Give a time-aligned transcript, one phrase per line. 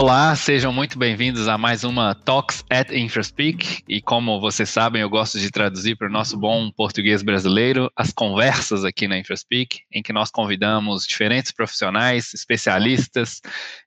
[0.00, 3.82] Olá, sejam muito bem-vindos a mais uma Talks at InfraSpeak.
[3.88, 8.12] E como vocês sabem, eu gosto de traduzir para o nosso bom português brasileiro as
[8.12, 13.40] conversas aqui na InfraSpeak, em que nós convidamos diferentes profissionais, especialistas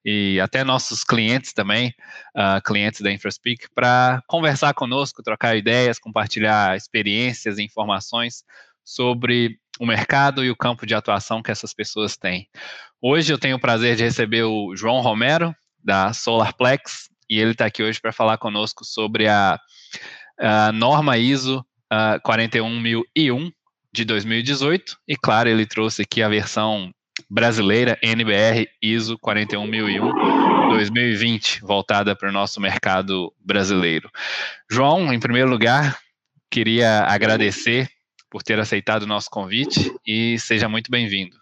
[0.03, 1.93] e até nossos clientes também,
[2.35, 8.43] uh, clientes da InfraSpeak, para conversar conosco, trocar ideias, compartilhar experiências e informações
[8.83, 12.49] sobre o mercado e o campo de atuação que essas pessoas têm.
[13.01, 17.65] Hoje eu tenho o prazer de receber o João Romero, da SolarPlex, e ele está
[17.65, 19.59] aqui hoje para falar conosco sobre a,
[20.39, 23.51] a norma ISO uh, 41001
[23.93, 26.91] de 2018, e claro, ele trouxe aqui a versão
[27.29, 34.09] brasileira NBR ISO 41001 2020, voltada para o nosso mercado brasileiro.
[34.69, 35.97] João, em primeiro lugar,
[36.49, 37.89] queria agradecer
[38.29, 41.35] por ter aceitado o nosso convite e seja muito bem-vindo.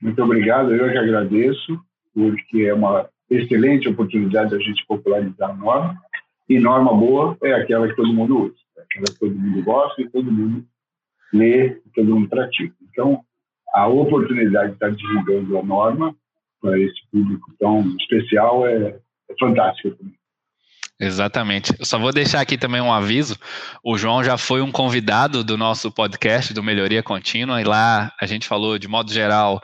[0.00, 1.78] Muito obrigado, eu que agradeço
[2.14, 6.00] porque é uma excelente oportunidade da gente popularizar a norma.
[6.48, 10.02] E norma boa é aquela que todo mundo usa, é aquela que todo mundo gosta
[10.02, 10.64] e todo mundo
[11.32, 12.74] lê, todo mundo pratica.
[12.90, 13.24] Então,
[13.72, 16.14] a oportunidade de estar divulgando a norma
[16.60, 20.21] para esse público tão especial é, é fantástica também.
[21.02, 21.74] Exatamente.
[21.80, 23.36] Eu só vou deixar aqui também um aviso.
[23.82, 28.24] O João já foi um convidado do nosso podcast do Melhoria Contínua, e lá a
[28.24, 29.60] gente falou, de modo geral,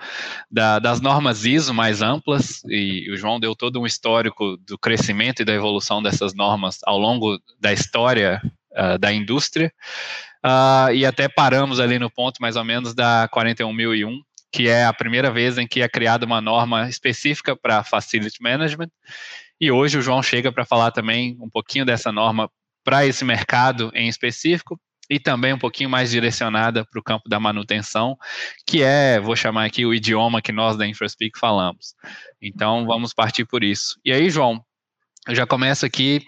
[0.50, 5.40] da, das normas ISO mais amplas, e o João deu todo um histórico do crescimento
[5.40, 9.72] e da evolução dessas normas ao longo da história uh, da indústria.
[10.44, 14.92] Uh, e até paramos ali no ponto mais ou menos da 41001, que é a
[14.92, 18.90] primeira vez em que é criada uma norma específica para Facility Management
[19.60, 22.50] e hoje o João chega para falar também um pouquinho dessa norma
[22.84, 27.40] para esse mercado em específico e também um pouquinho mais direcionada para o campo da
[27.40, 28.16] manutenção,
[28.66, 31.94] que é, vou chamar aqui o idioma que nós da InfraSpeak falamos.
[32.40, 33.98] Então vamos partir por isso.
[34.04, 34.62] E aí, João,
[35.26, 36.22] eu já começo aqui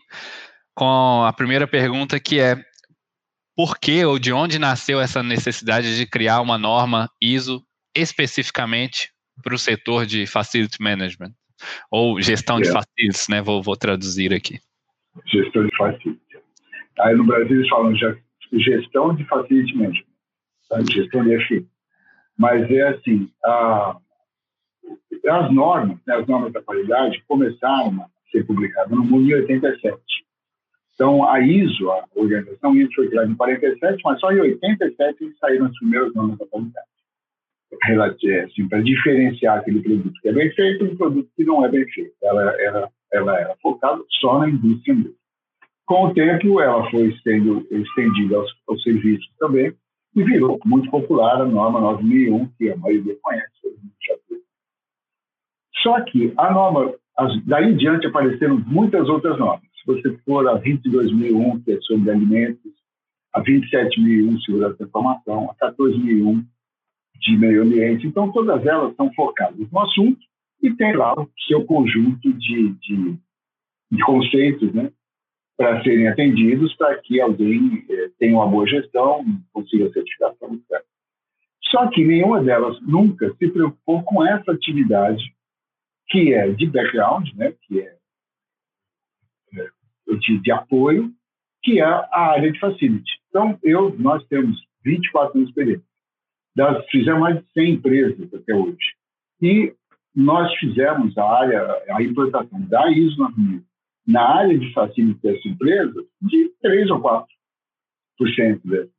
[0.74, 2.56] com a primeira pergunta que é
[3.54, 7.62] por que ou de onde nasceu essa necessidade de criar uma norma ISO
[7.94, 9.10] especificamente
[9.42, 11.32] para o setor de Facility Management?
[11.90, 12.62] Ou gestão é.
[12.62, 13.42] de facilities, né?
[13.42, 14.58] Vou, vou traduzir aqui.
[15.26, 16.40] Gestão de facilities.
[17.00, 17.94] Aí no Brasil eles falam
[18.52, 20.04] gestão de facility management,
[20.68, 20.80] tá?
[20.90, 21.66] gestão de FI.
[22.38, 23.96] Mas é assim, a,
[25.28, 29.98] as normas, né, as normas da qualidade começaram a ser publicadas no mundo em 87.
[30.94, 35.66] Então, a ISO, a organização ISO foi criada em 47, mas só em 87 saíram
[35.66, 36.86] as primeiras normas da qualidade
[38.44, 41.86] assim, para diferenciar aquele produto que é bem feito do produto que não é bem
[41.90, 42.12] feito.
[42.22, 45.14] Ela era, ela era focada só na indústria mesmo.
[45.86, 49.72] Com o tempo, ela foi sendo estendida aos, aos serviços também
[50.14, 53.50] e virou muito popular a norma 9001, que a maioria conhece.
[55.82, 59.68] Só que a norma, as, daí em diante apareceram muitas outras normas.
[59.80, 62.72] Se você for a 22.001, que é sobre alimentos,
[63.32, 66.44] a 27.001, segurança da informação, a 14.001,
[67.20, 68.06] de meio ambiente.
[68.06, 70.20] Então, todas elas são focadas no assunto
[70.62, 73.18] e tem lá o seu conjunto de, de,
[73.90, 74.90] de conceitos né,
[75.56, 80.84] para serem atendidos para que alguém eh, tenha uma boa gestão, consiga certificação, etc.
[81.64, 85.22] Só que nenhuma delas nunca se preocupou com essa atividade
[86.08, 87.96] que é de background, né, que é,
[89.54, 91.12] é de, de apoio,
[91.62, 93.20] que é a área de facility.
[93.28, 95.89] Então, eu, nós temos 24 anos de experiência
[96.54, 98.94] das, fizemos mais de 100 empresas até hoje.
[99.40, 99.74] E
[100.14, 103.28] nós fizemos a área, a implantação da ISO
[104.06, 107.26] na área de facilidade dessa empresa de 3 ou 4%
[108.64, 108.90] dessa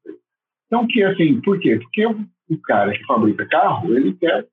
[0.67, 1.77] Então, que assim, por quê?
[1.77, 4.47] Porque o cara que fabrica carro, ele quer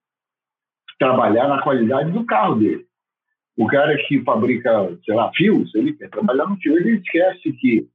[0.98, 2.86] trabalhar na qualidade do carro dele.
[3.56, 6.76] O cara que fabrica, sei lá, fios, ele quer trabalhar no fio.
[6.76, 7.88] Ele esquece que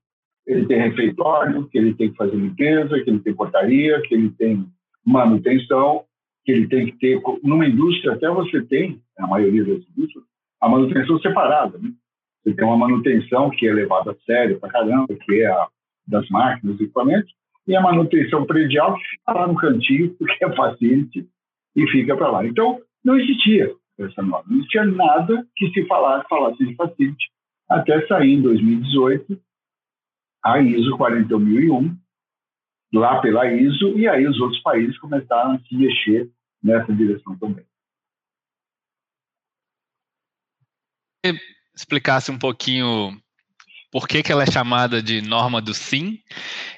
[0.46, 4.30] ele tem refeitório, que ele tem que fazer limpeza, que ele tem portaria, que ele
[4.32, 4.66] tem
[5.06, 6.06] manutenção,
[6.46, 7.22] que ele tem que ter.
[7.44, 10.26] Numa indústria, até você tem, a maioria das indústrias,
[10.62, 11.78] a manutenção separada.
[11.78, 11.92] Né?
[12.44, 15.68] Você tem uma manutenção que é levada a sério para caramba, que é a
[16.06, 17.34] das máquinas, dos equipamentos,
[17.66, 21.26] e a manutenção predial que fica lá no cantinho, porque é facility,
[21.76, 22.46] e fica para lá.
[22.46, 27.32] Então, não existia essa norma, não existia nada que se falasse, falasse de facility,
[27.70, 29.40] até sair em 2018
[30.44, 31.96] a ISO 41001,
[32.94, 36.30] lá pela ISO, e aí os outros países começaram a se mexer
[36.62, 37.66] nessa direção também.
[41.76, 43.18] Explicasse um pouquinho
[43.92, 46.20] por que, que ela é chamada de norma do sim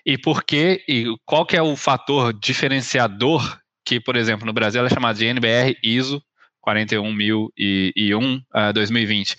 [0.05, 4.79] e por que e qual que é o fator diferenciador que, por exemplo, no Brasil
[4.79, 6.21] ela é chamada de NBR ISO
[6.61, 9.35] 41001 uh, 2020.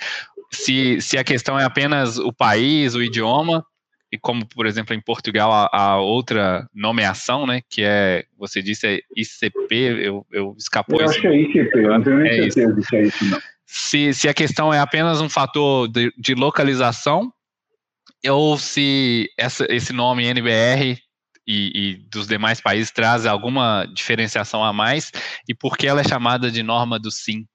[0.52, 3.64] Se, se a questão é apenas o país, o idioma,
[4.16, 8.86] e como, por exemplo, em Portugal, a, a, outra nomeação, né, que é, você disse,
[8.86, 11.12] é ICP, eu, eu escapou eu isso.
[11.12, 13.38] acho que é ICP, eu não tenho nem é certeza se é isso, não.
[13.66, 17.30] Se, se a questão é apenas um fator de, de localização,
[18.26, 20.98] ou se essa, esse nome NBR
[21.46, 25.12] e, e, dos demais países traz alguma diferenciação a mais,
[25.46, 27.46] e por que ela é chamada de norma do SIM?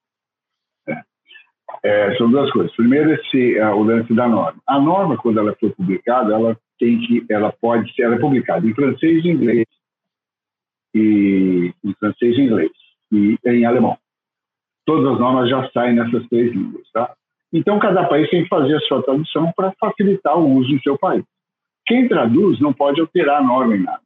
[1.84, 2.74] É, são duas coisas.
[2.76, 4.60] Primeiro, esse, uh, o lance da norma.
[4.66, 8.66] A norma, quando ela for publicada, ela tem que, ela pode ser, ela é publicada
[8.66, 9.66] em francês e inglês,
[10.94, 12.70] e em francês e inglês,
[13.10, 13.98] e em alemão.
[14.86, 17.12] Todas as normas já saem nessas três línguas, tá?
[17.52, 20.96] Então, cada país tem que fazer a sua tradução para facilitar o uso em seu
[20.96, 21.24] país.
[21.86, 24.00] Quem traduz não pode alterar a norma em nada.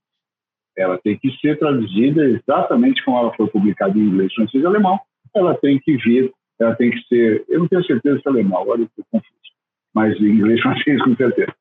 [0.77, 4.99] Ela tem que ser traduzida exatamente como ela foi publicada em inglês, francês e alemão.
[5.35, 8.63] Ela tem que vir ela tem que ser, eu não tenho certeza se é alemão,
[8.63, 9.31] agora eu confuso,
[9.95, 11.55] mas em inglês francês com certeza.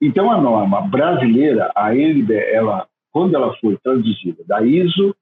[0.00, 5.14] Então a norma brasileira, a NB, ela, quando ela foi traduzida da ISO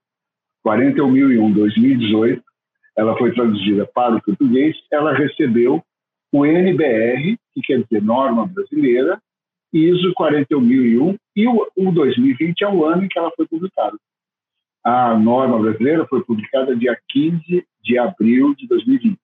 [0.65, 2.41] 41001-2018,
[2.97, 5.83] ela foi traduzida para o português, ela recebeu
[6.33, 9.21] o NBR, que quer dizer Norma Brasileira,
[9.71, 13.97] ISO 41001, e o, o 2020 é o ano em que ela foi publicada.
[14.83, 19.17] A norma brasileira foi publicada dia 15 de abril de 2020.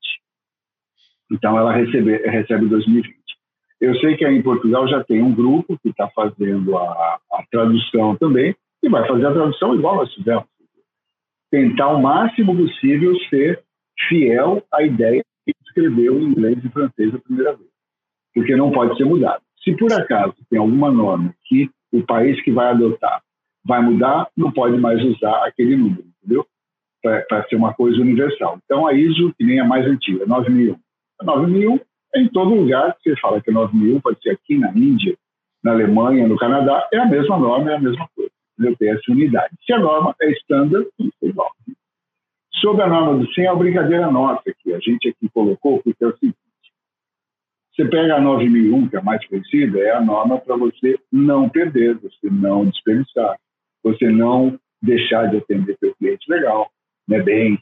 [1.31, 3.13] Então, ela recebe, recebe 2020.
[3.81, 7.43] Eu sei que aí em Portugal já tem um grupo que está fazendo a, a,
[7.51, 10.45] tradução também, e vai fazer a tradução igual nós fizemos.
[11.51, 13.61] Tentar o máximo possível ser
[14.07, 17.69] fiel à ideia que escreveu em inglês e francês a primeira vez.
[18.33, 19.41] Porque não pode ser mudado.
[19.63, 23.21] Se por acaso tem alguma norma que o país que vai adotar
[23.65, 26.45] vai mudar, não pode mais usar aquele número, entendeu?
[27.03, 28.57] para ser uma coisa universal.
[28.63, 30.75] Então, a ISO, que nem a mais antiga, 9001.
[31.19, 31.79] A 9001
[32.15, 35.17] é em todo lugar você fala que é 9001, pode ser aqui na Índia,
[35.61, 38.31] na Alemanha, no Canadá, é a mesma norma, é a mesma coisa.
[38.79, 39.53] Tem essa unidade.
[39.65, 41.51] Se a norma é standard, isso é igual.
[42.53, 46.01] Sobre a norma do 100, é uma brincadeira nossa que a gente aqui colocou, porque
[46.03, 46.37] é o seguinte,
[47.75, 51.49] você pega a 9001, que é a mais conhecida, é a norma para você não
[51.49, 53.35] perder, você não desperdiçar,
[53.83, 56.69] você não deixar de atender seu cliente legal,
[57.07, 57.59] né, bem.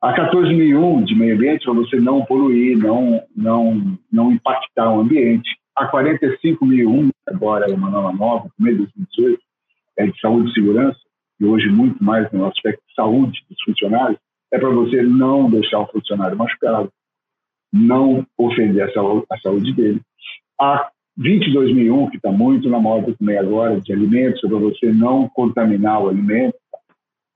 [0.00, 5.48] A 14.001 de meio ambiente para você não poluir, não, não, não impactar o ambiente.
[5.76, 9.42] A 45.001, agora é uma nova nova, meio de 2018,
[9.98, 10.98] é de saúde e segurança,
[11.40, 14.18] e hoje muito mais no aspecto de saúde dos funcionários,
[14.52, 16.92] é para você não deixar o funcionário machucado,
[17.72, 20.00] não ofender a saúde dele.
[20.60, 26.02] A 22.001, que está muito na moda também agora, de alimentos, para você não contaminar
[26.02, 26.56] o alimento,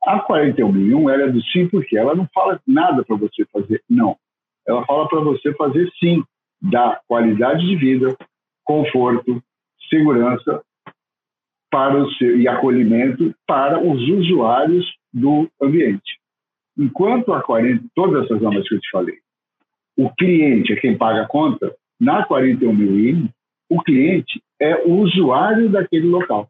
[0.05, 4.17] a 41.001 ela é do sim porque ela não fala nada para você fazer não.
[4.67, 6.23] Ela fala para você fazer sim,
[6.63, 8.17] dar qualidade de vida,
[8.65, 9.43] conforto,
[9.91, 10.63] segurança
[11.71, 16.21] para o seu, e acolhimento para os usuários do ambiente.
[16.79, 19.17] Enquanto a 40, todas essas normas que eu te falei,
[19.97, 23.29] o cliente é quem paga a conta, na 41.001,
[23.69, 26.49] o cliente é o usuário daquele local.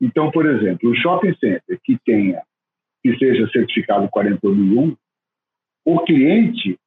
[0.00, 2.42] Então, por exemplo, o shopping center que tenha
[3.02, 4.96] que seja certificado 40001,
[5.84, 6.78] o cliente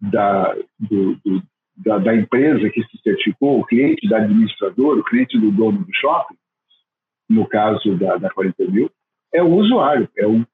[0.00, 1.42] da, do, do,
[1.76, 5.94] da, da, empresa que se certificou, o cliente da administradora, o cliente do dono do
[5.94, 6.34] shopping,
[7.28, 8.90] no caso da, da 40 mil,
[9.32, 10.44] é o usuário, é o,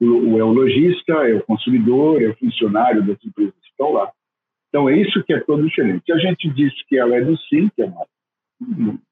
[0.00, 4.10] o, é o lojista, é o consumidor, é o funcionário das empresas que estão lá.
[4.68, 6.12] Então, é isso que é todo diferente.
[6.12, 8.04] A gente disse que ela é do SIM, que é uma,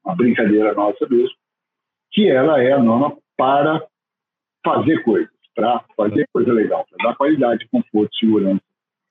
[0.05, 1.37] uma brincadeira nossa mesmo,
[2.11, 3.85] que ela é a norma para
[4.65, 8.63] fazer coisas para fazer coisa legal, para dar qualidade, conforto, segurança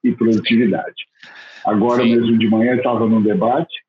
[0.03, 1.05] e produtividade.
[1.65, 2.15] Agora Sim.
[2.15, 3.83] mesmo de manhã estava num debate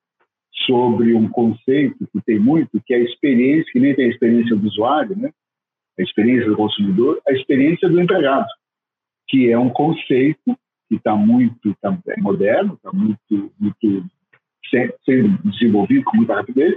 [0.67, 4.55] sobre um conceito que tem muito, que é a experiência, que nem tem a experiência
[4.55, 5.31] do usuário, né?
[5.99, 8.49] a experiência do consumidor, a experiência do empregado,
[9.29, 10.57] que é um conceito
[10.89, 14.05] que está muito tá, é moderno, está muito, muito
[14.71, 16.77] sendo desenvolvido com muita rapidez,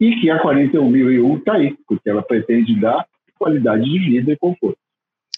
[0.00, 3.06] e que a 41.001 está aí, porque ela pretende dar
[3.38, 4.78] qualidade de vida e conforto.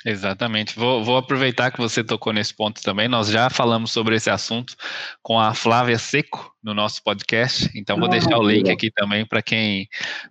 [0.04, 0.76] Exatamente.
[0.76, 3.06] Vou, vou, aproveitar que você tocou nesse ponto também.
[3.06, 4.74] Nós já falamos sobre esse assunto
[5.22, 7.70] com a Flávia Seco no nosso podcast.
[7.74, 9.86] Então vou ah, deixar o link aqui também para quem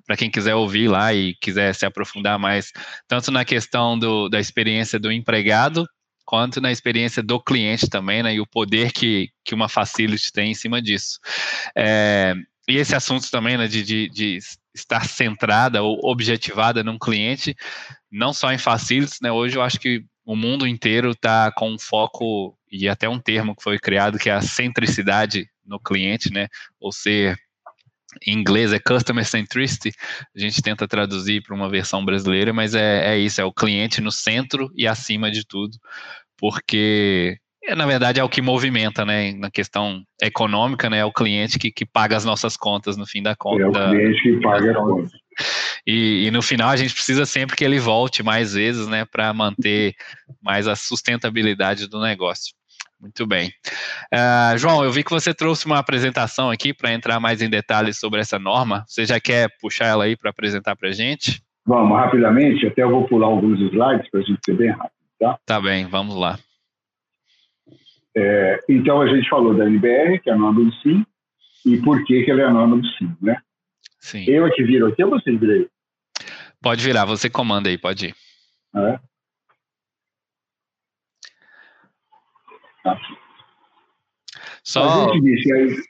[0.05, 2.71] para quem quiser ouvir lá e quiser se aprofundar mais
[3.07, 5.87] tanto na questão do, da experiência do empregado
[6.31, 8.33] quanto na experiência do cliente também, né?
[8.33, 11.19] E o poder que, que uma facility tem em cima disso.
[11.75, 12.33] É,
[12.69, 14.39] e esse assunto também, né, de, de, de
[14.73, 17.53] estar centrada ou objetivada num cliente,
[18.09, 19.29] não só em facilities, né?
[19.29, 23.53] Hoje eu acho que o mundo inteiro está com um foco e até um termo
[23.53, 26.47] que foi criado que é a centricidade no cliente, né?
[26.79, 27.37] Ou ser
[28.25, 29.93] em inglês é Customer Centricity,
[30.35, 34.01] a gente tenta traduzir para uma versão brasileira, mas é, é isso, é o cliente
[34.01, 35.77] no centro e acima de tudo,
[36.41, 41.13] porque é, na verdade é o que movimenta, né, na questão econômica, né, é o
[41.13, 43.61] cliente que, que paga as nossas contas no fim da conta.
[43.61, 45.11] É o cliente que paga as contas.
[45.85, 49.31] E, e, no final a gente precisa sempre que ele volte mais vezes, né, para
[49.33, 49.93] manter
[50.41, 52.53] mais a sustentabilidade do negócio.
[52.99, 53.49] Muito bem.
[54.13, 57.99] Uh, João, eu vi que você trouxe uma apresentação aqui para entrar mais em detalhes
[57.99, 58.83] sobre essa norma.
[58.87, 61.41] Você já quer puxar ela aí para apresentar para a gente?
[61.65, 65.39] Vamos, rapidamente, até eu vou pular alguns slides para a gente ser bem rápido, tá?
[65.45, 66.39] Tá bem, vamos lá.
[68.17, 71.05] É, então, a gente falou da NBR, que é a norma do SIM,
[71.65, 73.39] e por que, que ela é a norma do SIM, né?
[73.99, 74.25] Sim.
[74.27, 75.69] Eu aqui viro aqui ou você vira
[76.61, 78.15] Pode virar, você comanda aí, pode ir.
[78.75, 78.99] É.
[82.83, 83.20] Aqui.
[84.63, 85.11] Só,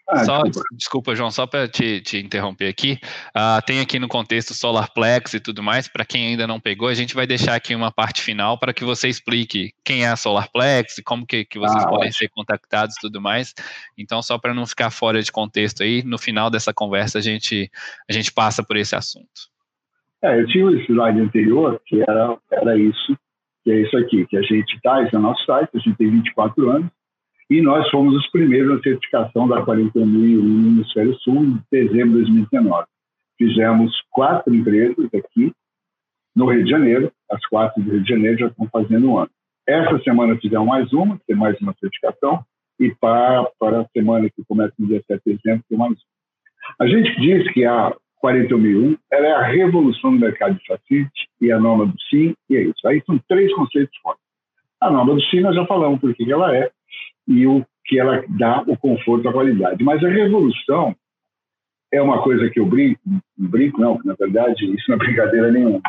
[0.10, 0.70] ah, só desculpa.
[0.72, 1.16] desculpa.
[1.16, 2.98] João, só para te, te, interromper aqui,
[3.36, 6.94] uh, tem aqui no contexto SolarPlex e tudo mais, para quem ainda não pegou, a
[6.94, 11.00] gente vai deixar aqui uma parte final para que você explique quem é a SolarPlex
[11.00, 12.13] e como que, que vocês ah, podem ótimo.
[12.13, 13.54] ser contactados e tudo mais.
[13.98, 17.70] Então, só para não ficar fora de contexto aí, no final dessa conversa a gente,
[18.10, 19.51] a gente passa por esse assunto.
[20.24, 23.18] É, eu tinha o slide anterior, que era, era isso,
[23.63, 25.98] que é isso aqui, que a gente está, esse é o nosso site, a gente
[25.98, 26.92] tem 24 anos,
[27.51, 32.31] e nós fomos os primeiros na certificação da 41001 no Hemisfério Sul, em dezembro de
[32.31, 32.86] 2019.
[33.38, 35.51] Fizemos quatro empresas aqui
[36.34, 39.29] no Rio de Janeiro, as quatro do Rio de Janeiro já estão fazendo um ano.
[39.67, 42.41] Essa semana fizemos mais uma, tem mais uma certificação,
[42.79, 46.79] e para, para a semana que começa no 17 de dezembro, tem mais uma.
[46.79, 51.51] A gente diz que a 41001 ela é a revolução do mercado de facility e
[51.51, 52.88] a norma do SIM, e é isso.
[52.88, 54.24] Aí são três conceitos fortes.
[54.79, 56.72] A norma do SIM nós já falamos por que ela é,
[57.32, 59.84] e o que ela dá o conforto, a qualidade.
[59.84, 60.96] Mas a revolução
[61.92, 63.02] é uma coisa que eu brinco,
[63.38, 65.82] brinco não, na verdade isso não é brincadeira nenhuma.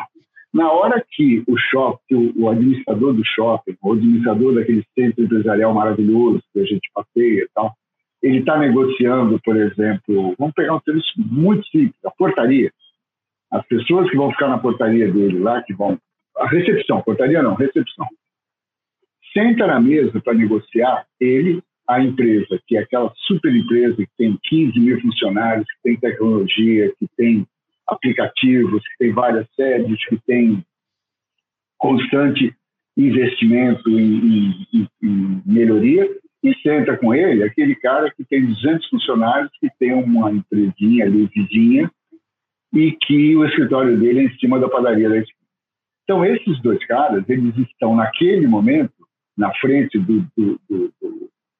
[0.53, 6.43] Na hora que o shopping, o administrador do shopping, o administrador daquele centro empresarial maravilhoso
[6.53, 7.73] que a gente passeia e tal,
[8.21, 12.71] ele está negociando, por exemplo, vamos pegar um serviço muito simples, a portaria.
[13.51, 15.97] As pessoas que vão ficar na portaria dele lá, que vão.
[16.37, 18.07] A recepção, portaria não, recepção
[19.33, 24.37] senta na mesa para negociar ele, a empresa, que é aquela super empresa que tem
[24.43, 27.45] 15 mil funcionários, que tem tecnologia, que tem
[27.85, 30.63] aplicativos, que tem várias sedes, que tem
[31.77, 32.55] constante
[32.95, 36.09] investimento em, em, em melhoria,
[36.43, 41.29] e senta com ele aquele cara que tem 200 funcionários, que tem uma empresinha ali,
[41.33, 41.91] vizinha,
[42.73, 45.43] e que o escritório dele é em cima da padaria da esquina.
[46.03, 48.92] Então, esses dois caras, eles estão, naquele momento,
[49.37, 50.93] na frente do, do, do,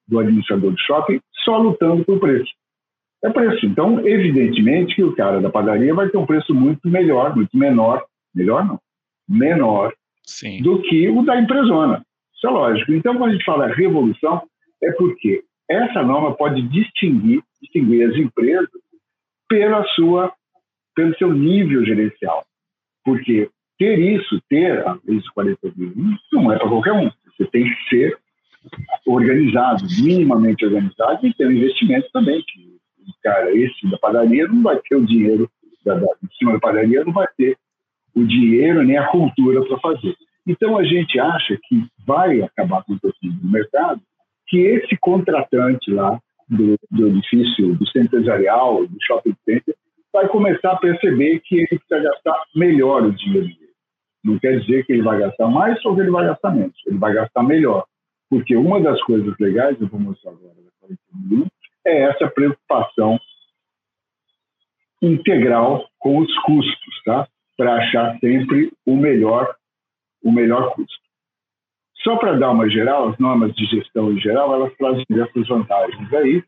[0.06, 2.50] do administrador do shopping, só lutando por preço.
[3.24, 3.64] É preço.
[3.66, 8.04] Então, evidentemente que o cara da padaria vai ter um preço muito melhor, muito menor,
[8.34, 8.78] melhor não,
[9.28, 10.62] menor Sim.
[10.62, 12.04] do que o da empresona.
[12.34, 12.92] Isso é lógico.
[12.92, 14.42] Então, quando a gente fala revolução,
[14.82, 18.68] é porque essa norma pode distinguir, distinguir as empresas
[19.48, 20.32] pela sua,
[20.94, 22.44] pelo seu nível gerencial.
[23.04, 27.10] Porque ter isso, ter a ISO 40001, não é para qualquer um.
[27.36, 28.18] Você tem que ser
[29.06, 32.42] organizado, minimamente organizado, e ter um investimento também.
[32.42, 32.78] Que,
[33.22, 35.50] cara, esse da padaria não vai ter o dinheiro,
[35.84, 37.56] da, da, em cima da padaria não vai ter
[38.14, 40.16] o dinheiro nem a cultura para fazer.
[40.46, 44.00] Então a gente acha que vai acabar acontecendo no mercado
[44.46, 49.74] que esse contratante lá do, do edifício, do centro empresarial, do shopping center,
[50.12, 53.63] vai começar a perceber que ele precisa gastar melhor o dinheiro.
[54.24, 56.76] Não quer dizer que ele vai gastar mais ou que ele vai gastar menos.
[56.86, 57.84] Ele vai gastar melhor.
[58.30, 60.54] Porque uma das coisas legais, eu vou mostrar agora,
[61.86, 63.18] é essa preocupação
[65.02, 67.28] integral com os custos, tá?
[67.56, 69.54] Para achar sempre o melhor,
[70.22, 71.04] o melhor custo.
[72.02, 76.12] Só para dar uma geral, as normas de gestão em geral, elas trazem diversas vantagens
[76.12, 76.42] aí,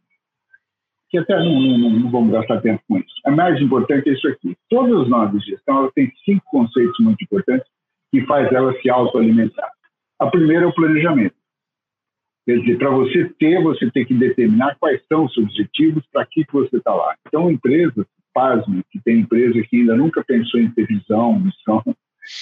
[1.09, 3.15] que até não, não, não, vamos gastar tempo com isso.
[3.25, 4.57] A mais importante é isso aqui.
[4.69, 7.67] Todas as normas de gestão têm cinco conceitos muito importantes
[8.11, 9.71] que faz elas se autoalimentar.
[10.19, 11.35] A primeira é o planejamento.
[12.47, 16.45] Quer dizer, para você ter, você tem que determinar quais são os objetivos, para que,
[16.45, 17.15] que você está lá.
[17.27, 21.83] Então, empresas, pasme, que tem empresa que ainda nunca pensou em ter visão, missão.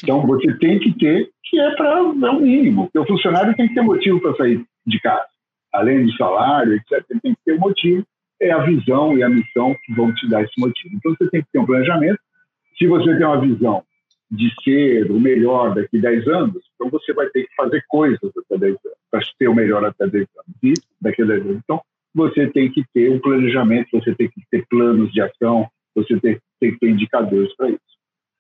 [0.03, 2.85] Então, você tem que ter, que é para é o mínimo.
[2.85, 5.27] Porque o funcionário tem que ter motivo para sair de casa.
[5.73, 8.07] Além do salário, etc., ele tem que ter motivo
[8.41, 10.95] é a visão e a missão que vão te dar esse motivo.
[10.95, 12.19] Então, você tem que ter um planejamento.
[12.79, 13.83] Se você tem uma visão
[14.31, 18.31] de ser o melhor daqui a 10 anos, Então, você vai ter que fazer coisas
[18.37, 20.57] até 10 anos, para ser o melhor até 10 anos.
[20.63, 21.61] E daqui a 10 anos.
[21.63, 21.81] Então,
[22.15, 26.39] você tem que ter um planejamento, você tem que ter planos de ação, você tem,
[26.61, 27.81] tem que ter indicadores para isso.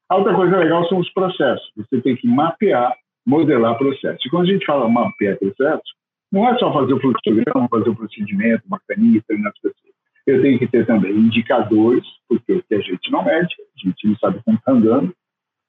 [0.08, 1.70] A outra coisa legal são os processos.
[1.76, 2.94] Você tem que mapear,
[3.26, 4.24] modelar processos.
[4.24, 5.94] E quando a gente fala mapear processos,
[6.34, 9.94] não é só fazer o fluxograma, fazer o procedimento, uma caninha, treinar as pessoas.
[10.26, 14.40] Eu tenho que ter também indicadores, porque a gente não mede, a gente não sabe
[14.44, 15.14] como está andando,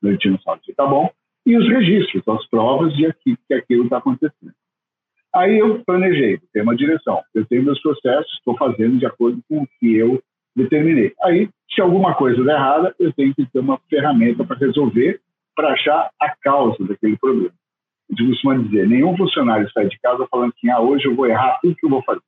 [0.04, 1.12] a gente não sabe se está bom,
[1.46, 4.54] e os registros, as provas de que aquilo está acontecendo.
[5.36, 9.64] Aí eu planejei, tenho uma direção, eu tenho meus processos, estou fazendo de acordo com
[9.64, 10.20] o que eu
[10.56, 11.14] determinei.
[11.22, 15.20] Aí, se alguma coisa der errada, eu tenho que ter uma ferramenta para resolver,
[15.56, 17.54] para achar a causa daquele problema.
[18.10, 21.60] Gente costuma dizer, nenhum funcionário sai de casa falando assim, ah, hoje eu vou errar
[21.62, 22.22] tudo que eu vou fazer.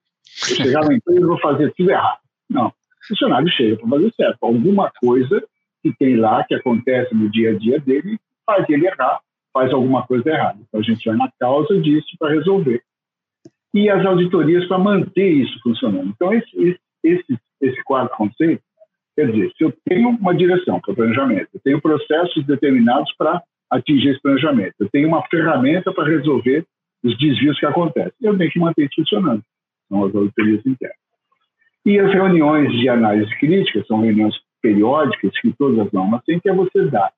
[0.50, 2.19] Eu chegar na empresa e vou fazer tudo errado.
[2.50, 2.67] Não.
[2.67, 4.38] O funcionário chega para fazer certo.
[4.41, 5.43] Alguma coisa
[5.84, 9.19] que tem lá, que acontece no dia a dia dele, faz ele errar,
[9.53, 10.60] faz alguma coisa errada.
[10.67, 12.81] Então a gente vai na causa disso para resolver
[13.74, 16.10] e as auditorias para manter isso funcionando.
[16.10, 18.62] Então, esse, esse, esse quarto conceito,
[19.15, 23.41] quer dizer, se eu tenho uma direção para o planejamento, eu tenho processos determinados para
[23.70, 26.66] atingir esse planejamento, eu tenho uma ferramenta para resolver
[27.04, 29.44] os desvios que acontecem, eu tenho que manter isso funcionando.
[29.88, 30.98] São as auditorias internas.
[31.86, 36.50] E as reuniões de análise crítica são reuniões periódicas que todas as normas têm, que
[36.50, 37.12] é você dar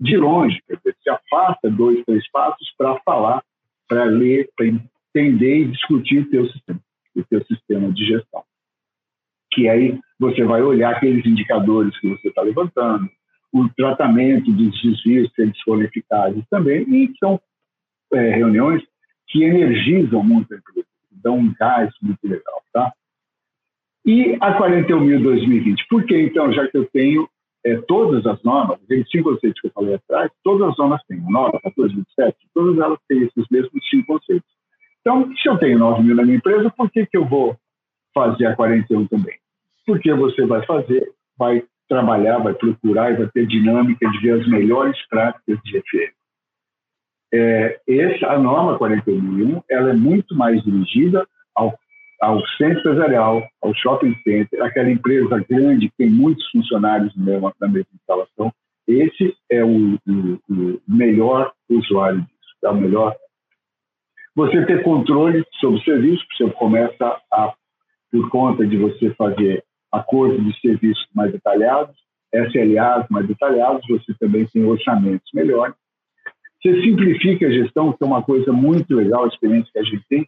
[0.00, 3.42] de longe, quer dizer, se afasta dois, três passos para falar,
[3.88, 6.80] para ler, para entender e discutir o teu sistema,
[7.16, 8.42] o teu sistema de gestão.
[9.52, 13.08] Que aí você vai olhar aqueles indicadores que você está levantando,
[13.54, 17.40] o tratamento dos desvios, se eles forem eficazes também, e são
[18.12, 18.82] é, reuniões
[19.28, 22.92] que energizam muito a empresa, dão um gás muito legal, tá?
[24.04, 27.28] E a 41.000-2020, por que então, já que eu tenho
[27.64, 31.18] é, todas as normas, aqueles cinco conceitos que eu falei atrás, todas as normas têm,
[31.18, 34.50] a norma 1427, todas elas têm esses mesmos cinco conceitos.
[35.00, 37.56] Então, se eu tenho 9 mil na minha empresa, por que, que eu vou
[38.12, 39.38] fazer a 41 também?
[39.86, 44.48] Porque você vai fazer, vai trabalhar, vai procurar e vai ter dinâmica de ver as
[44.48, 46.12] melhores práticas de FM.
[47.32, 51.76] É, essa, a norma 41.001 ela é muito mais dirigida ao,
[52.20, 57.90] ao centro empresarial, ao shopping center, aquela empresa grande que tem muitos funcionários na mesma
[57.94, 58.52] instalação.
[58.86, 63.16] Esse é o, o, o melhor usuário disso, é o melhor
[64.34, 67.54] você ter controle sobre o serviço, você começa a,
[68.10, 69.64] por conta de você fazer
[69.94, 71.96] acordos de serviços mais detalhados,
[72.32, 75.74] SLAs mais detalhados, você também tem orçamentos melhores.
[76.60, 80.04] Você simplifica a gestão, que é uma coisa muito legal, a experiência que a gente
[80.08, 80.26] tem,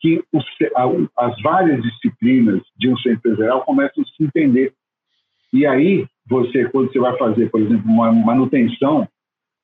[0.00, 0.22] que
[1.16, 4.74] as várias disciplinas de um centro empresarial começam a se entender.
[5.52, 9.08] E aí, você, quando você vai fazer, por exemplo, uma manutenção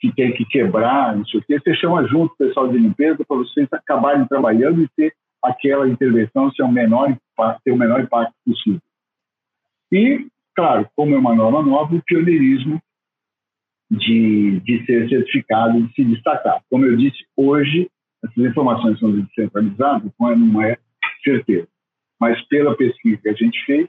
[0.01, 3.25] que tem que quebrar, não sei o quê, você chama junto o pessoal de limpeza
[3.27, 5.12] para vocês acabarem trabalhando e ter
[5.43, 7.15] aquela intervenção ser o menor
[7.65, 8.81] ter o menor impacto possível.
[9.92, 12.81] E, claro, como é uma norma nova, o pioneirismo
[13.90, 16.62] de, de ser certificado, de se destacar.
[16.70, 17.90] Como eu disse, hoje,
[18.24, 20.78] essas informações são descentralizadas, não é
[21.22, 21.68] certeza.
[22.18, 23.88] Mas pela pesquisa que a gente fez,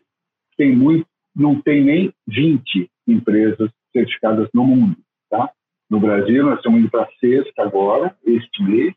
[0.58, 4.98] tem muito, não tem nem 20 empresas certificadas no mundo,
[5.30, 5.50] tá?
[5.90, 6.44] no Brasil.
[6.44, 8.94] Nós estamos indo para sexta agora, este mês.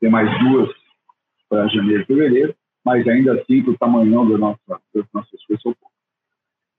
[0.00, 0.70] Tem mais duas
[1.48, 5.76] para janeiro e fevereiro, mas ainda assim, para o tamanho das nossas pessoas.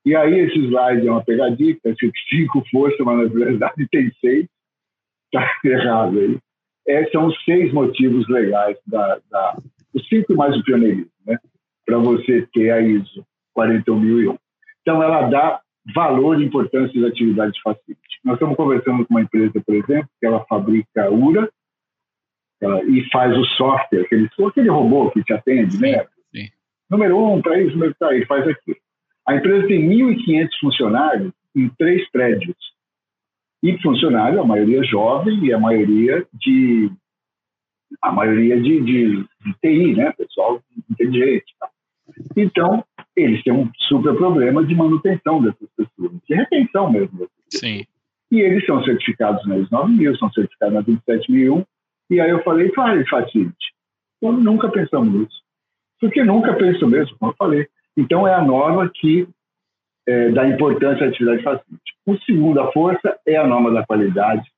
[0.06, 1.96] E aí, esse slide é uma pegadinha, que tem
[2.30, 4.48] cinco forças, mas na verdade tem seis.
[5.26, 6.38] Está errado aí.
[6.88, 9.58] Esses são os seis motivos legais, da, da,
[9.94, 11.38] os cinco mais o pioneirismo, né?
[11.86, 14.38] para você ter a ISO 41001.
[14.82, 15.62] Então, ela dá
[15.94, 18.20] valor e importância da atividade de facility.
[18.24, 21.50] Nós estamos conversando com uma empresa, por exemplo, que ela fabrica URA
[22.62, 26.06] ela, e faz o software, aquele, aquele robô que te atende, né?
[26.36, 26.50] Sim.
[26.90, 28.76] Número um, para isso, número tá, ele faz aqui.
[29.30, 32.58] A empresa tem 1.500 funcionários em três prédios.
[33.62, 36.92] E funcionário, a maioria jovem e a maioria de
[38.02, 40.12] a maioria de, de, de TI, né?
[40.14, 41.46] Pessoal inteligente.
[41.60, 41.70] Tá?
[42.36, 42.84] Então,
[43.16, 47.30] eles têm um super problema de manutenção dessas pessoas, de retenção mesmo.
[47.50, 47.86] Sim.
[48.32, 51.64] E eles são certificados na ISO 9000, são certificados na 27001.
[52.10, 53.74] E aí eu falei, fale, Facility.
[54.18, 55.44] Então, nunca pensamos nisso.
[56.02, 57.68] Porque nunca penso mesmo, como eu falei.
[58.00, 59.28] Então, é a norma que
[60.08, 61.94] é, dá importância à atividade Facility.
[62.06, 64.50] O segunda força é a norma da qualidade,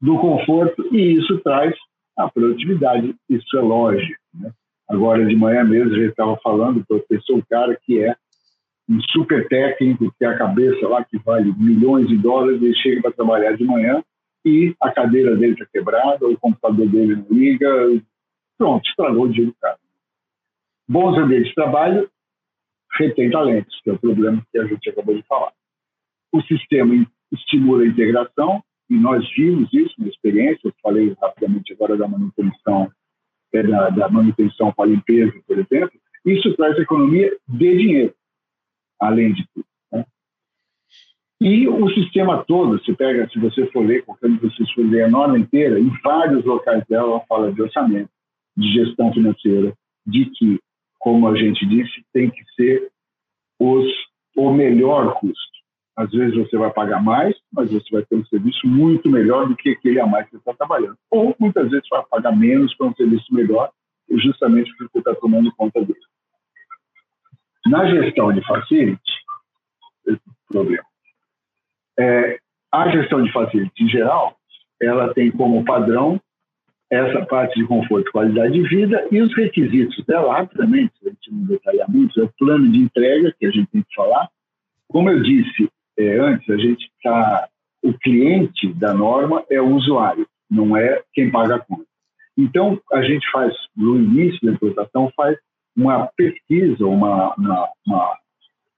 [0.00, 1.72] do conforto, e isso traz
[2.18, 3.14] a produtividade.
[3.28, 4.20] Isso é lógico.
[4.34, 4.50] Né?
[4.88, 8.16] Agora de manhã mesmo, a gente estava falando, o professor, cara que é
[8.88, 13.02] um super técnico, que tem a cabeça lá que vale milhões de dólares, ele chega
[13.02, 14.02] para trabalhar de manhã,
[14.44, 18.02] e a cadeira dele está quebrada, o computador dele não liga,
[18.58, 19.78] pronto, estragou o dia do cara.
[20.88, 22.10] Bons ambientes de trabalho
[22.92, 25.52] retém talentos, que é o problema que a gente acabou de falar.
[26.32, 26.94] O sistema
[27.32, 32.90] estimula a integração, e nós vimos isso na experiência, eu falei rapidamente agora da manutenção,
[33.52, 35.92] é, da, da manutenção para limpeza, por exemplo,
[36.26, 38.14] isso traz economia de dinheiro,
[39.00, 39.66] além de tudo.
[41.42, 45.08] E o sistema todo, se pega, se você for ler, quando você for ler a
[45.08, 48.10] norma inteira, em vários locais dela, ela fala de orçamento,
[48.54, 49.72] de gestão financeira,
[50.06, 50.60] de que,
[51.00, 52.92] como a gente disse, tem que ser
[53.58, 53.86] os,
[54.36, 55.50] o melhor custo.
[55.96, 59.56] Às vezes você vai pagar mais, mas você vai ter um serviço muito melhor do
[59.56, 60.96] que aquele a mais que você está trabalhando.
[61.10, 63.70] Ou muitas vezes vai pagar menos para um serviço melhor,
[64.10, 65.98] justamente porque você está tomando conta dele.
[67.66, 69.12] Na gestão de facility,
[70.06, 70.84] esse problema.
[71.98, 72.38] É,
[72.72, 74.36] a gestão de facility, em geral,
[74.80, 76.20] ela tem como padrão
[76.90, 81.10] essa parte de conforto e qualidade de vida e os requisitos dela, rapidamente, se a
[81.10, 84.28] gente não detalhar muito, é o plano de entrega, que a gente tem que falar.
[84.88, 87.48] Como eu disse é, antes, a gente está.
[87.82, 91.86] O cliente da norma é o usuário, não é quem paga a conta.
[92.36, 95.38] Então, a gente faz, no início da implantação, faz
[95.74, 98.18] uma pesquisa, uma, uma, uma,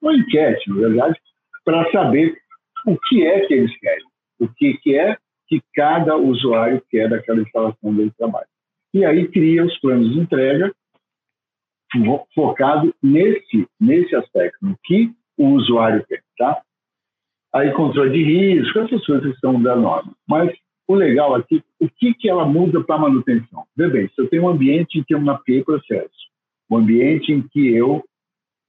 [0.01, 1.18] uma enquete, na verdade,
[1.64, 2.37] para saber
[2.87, 4.05] o que é que eles querem,
[4.38, 5.16] o que, que é
[5.52, 8.46] que cada usuário quer daquela instalação de trabalho.
[8.94, 10.72] E aí cria os planos de entrega
[12.34, 16.62] focado nesse, nesse aspecto, no que o usuário quer, tá?
[17.54, 20.14] Aí controle de risco, essas coisas são da norma.
[20.26, 20.50] Mas
[20.88, 23.64] o legal aqui, o que, que ela muda para manutenção?
[23.76, 26.30] Vê bem, se eu tenho um ambiente em que eu mapeei processo,
[26.70, 28.02] um ambiente em que eu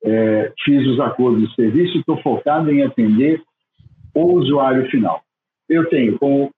[0.03, 3.41] é, fiz os acordos de serviço e estou focado em atender
[4.13, 5.23] o usuário final.
[5.69, 6.51] Eu tenho como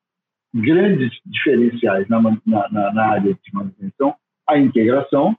[0.56, 4.16] grandes diferenciais na, na, na área de manutenção
[4.48, 5.36] a integração,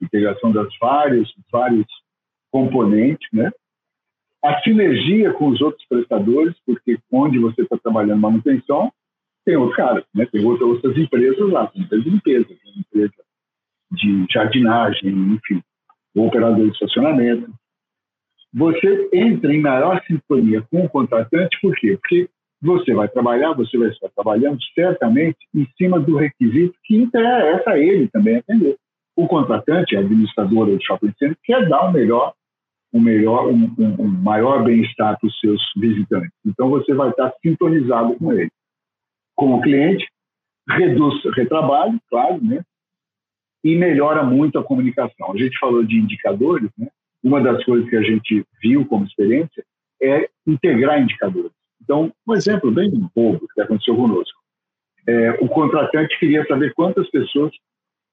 [0.00, 1.86] integração das vários, vários
[2.50, 3.50] componentes, né?
[4.44, 8.92] A sinergia com os outros prestadores, porque onde você está trabalhando manutenção,
[9.44, 10.26] tem outros caras, né?
[10.26, 13.24] Tem outras, outras empresas lá, tem empresa de limpeza, tem empresa
[13.90, 15.62] de jardinagem, enfim,
[16.14, 17.52] operador de estacionamento
[18.54, 21.98] você entra em maior sintonia com o contratante, por quê?
[22.00, 22.28] Porque
[22.64, 27.78] você vai trabalhar, você vai estar trabalhando certamente em cima do requisito que interessa a
[27.78, 28.76] ele também atender.
[29.14, 32.32] O contratante, a administradora do shopping center, quer dar o melhor,
[32.92, 36.32] um melhor, um, um, um maior bem-estar para os seus visitantes.
[36.44, 38.50] Então você vai estar sintonizado com ele.
[39.36, 40.08] Com o cliente,
[40.66, 42.62] reduz retrabalho, claro, né?
[43.62, 45.32] E melhora muito a comunicação.
[45.32, 46.88] A gente falou de indicadores, né?
[47.22, 49.64] uma das coisas que a gente viu como experiência
[50.02, 51.53] é integrar indicadores.
[51.84, 54.38] Então, um exemplo bem bobo que aconteceu conosco.
[55.06, 57.52] É, o contratante queria saber quantas pessoas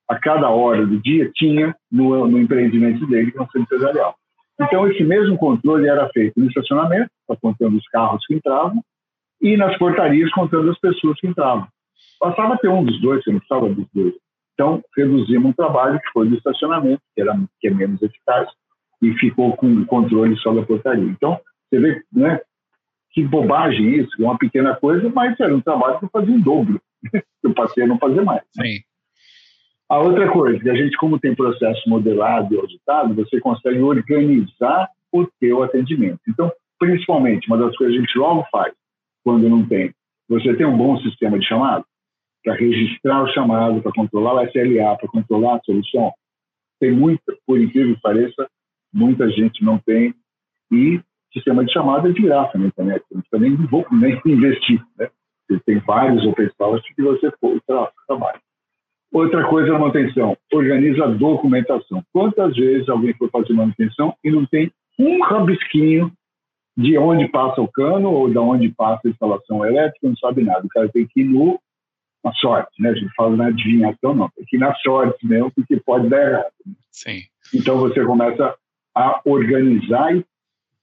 [0.10, 4.16] a cada hora do dia tinha no, no empreendimento dele, no centro empresarial.
[4.60, 8.84] Então, esse mesmo controle era feito no estacionamento, tá contando os carros que entravam,
[9.42, 11.66] e nas portarias, contando as pessoas que entravam.
[12.20, 14.14] Passava a ter um dos dois, você não precisava dos dois.
[14.54, 18.50] Então, reduzimos um trabalho que foi do estacionamento, que, era, que é menos eficaz,
[19.02, 21.06] e ficou com o controle só da portaria.
[21.06, 22.40] Então, você vê né,
[23.12, 26.82] que bobagem isso, uma pequena coisa, mas era um trabalho que eu fazia em dobro.
[27.44, 28.42] eu passei a não fazer mais.
[28.52, 28.80] Sim.
[29.90, 34.90] A outra coisa, que a gente, como tem processo modelado e auditado, você consegue organizar
[35.12, 36.22] o teu atendimento.
[36.30, 38.74] Então, principalmente, uma das coisas que a gente logo faz,
[39.24, 39.94] quando não tem,
[40.30, 41.84] você tem um bom sistema de chamado,
[42.42, 46.12] para registrar o chamado, para controlar o SLA, para controlar a solução.
[46.80, 48.50] Tem muito, por incrível que pareça,
[48.94, 50.16] muita gente não tem,
[50.72, 51.02] e
[51.34, 55.10] sistema de chamada é de graça na internet, não precisa nem, nem investir, né?
[55.50, 57.62] Você tem vários open source que você pode
[58.08, 58.40] trabalhar.
[59.12, 62.02] Outra coisa na manutenção, organiza a documentação.
[62.14, 66.12] Quantas vezes alguém foi fazer manutenção e não tem um rabisquinho
[66.78, 70.66] de onde passa o cano ou de onde passa a instalação elétrica, não sabe nada.
[70.66, 71.60] O cara tem que ir no,
[72.24, 72.92] na sorte, né?
[72.92, 74.30] A gente fala na adivinhação, não.
[74.30, 76.54] Tem que ir na sorte mesmo, porque pode dar errado.
[76.66, 76.74] Né?
[76.92, 77.22] Sim.
[77.54, 78.56] Então você começa
[78.96, 80.26] a organizar e,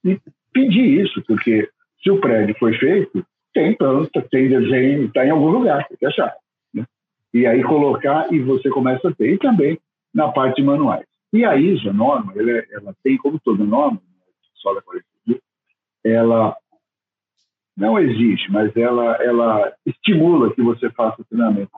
[0.05, 0.21] e
[0.59, 1.69] pedir isso, porque
[2.03, 6.05] se o prédio foi feito, tem planta, tem desenho, está em algum lugar, tem que
[6.05, 6.33] achar.
[6.73, 6.85] Né?
[7.33, 9.79] E aí colocar e você começa a ter, e também
[10.13, 11.05] na parte de manuais.
[11.31, 14.01] E a ISO, a norma, ela, ela tem, como toda norma,
[14.55, 14.81] só da
[16.03, 16.55] ela
[17.77, 21.69] não exige, mas ela, ela estimula que você faça treinamento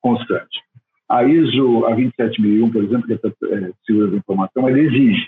[0.00, 0.62] constante.
[1.08, 5.26] A ISO, a 27001, por exemplo, que é, é segurança da informação, ela exige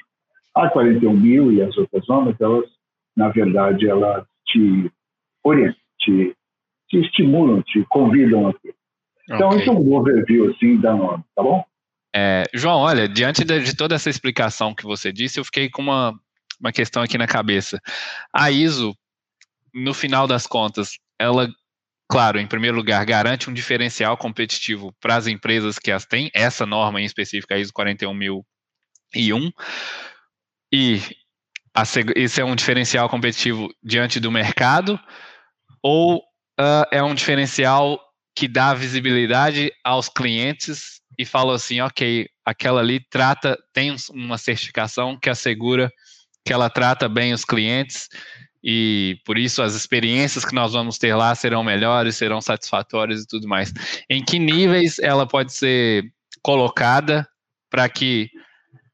[0.54, 2.64] a 41 mil e as outras normas, elas,
[3.16, 4.90] na verdade, elas te
[5.42, 6.36] orientam, te
[6.88, 8.74] te estimulam, te convidam a ter.
[9.28, 9.60] Então, okay.
[9.60, 11.64] isso é um overview assim, da norma, tá bom?
[12.14, 15.82] É, João, olha, diante de, de, toda essa explicação que você disse, eu fiquei com
[15.82, 16.18] uma,
[16.60, 17.80] uma questão aqui na cabeça.
[18.32, 18.96] A ISO,
[19.74, 21.48] no final das contas, ela,
[22.08, 26.64] claro, em primeiro lugar, garante um diferencial competitivo para as empresas que as têm, essa
[26.64, 29.50] norma em específico, a ISO 41001,
[30.72, 31.00] e
[32.14, 34.98] esse é um diferencial competitivo diante do mercado,
[35.82, 38.00] ou uh, é um diferencial
[38.34, 45.18] que dá visibilidade aos clientes e fala assim, ok, aquela ali trata, tem uma certificação
[45.18, 45.90] que assegura
[46.44, 48.08] que ela trata bem os clientes
[48.62, 53.26] e por isso as experiências que nós vamos ter lá serão melhores, serão satisfatórias e
[53.26, 53.72] tudo mais.
[54.10, 56.04] Em que níveis ela pode ser
[56.42, 57.26] colocada
[57.70, 58.28] para que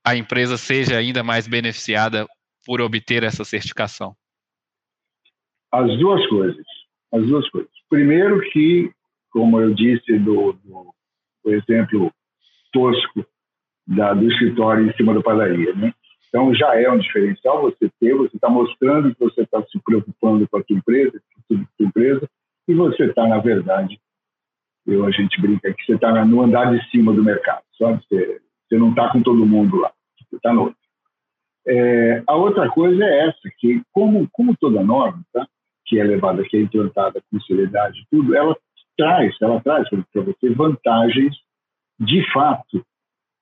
[0.04, 2.26] a empresa seja ainda mais beneficiada
[2.64, 4.14] por obter essa certificação?
[5.72, 6.66] As duas coisas.
[7.12, 7.70] As duas coisas.
[7.88, 8.90] Primeiro que,
[9.30, 10.94] como eu disse do, do,
[11.44, 12.12] do exemplo
[12.72, 13.26] tosco
[13.86, 15.92] da, do escritório em cima da padaria, né?
[16.28, 20.48] Então já é um diferencial você ter, você está mostrando que você está se preocupando
[20.48, 22.30] com a sua empresa, com a sua empresa,
[22.66, 24.00] e você está na verdade,
[24.86, 28.02] eu a gente brinca que você está no andar de cima do mercado, sabe?
[28.08, 30.81] Você, você não está com todo mundo lá, você está no outro.
[31.66, 35.46] É, a outra coisa é essa, que como, como toda norma, tá?
[35.86, 38.56] que é levada, que é implantada com seriedade tudo, ela
[38.96, 41.36] traz, ela traz para você vantagens
[41.98, 42.84] de fato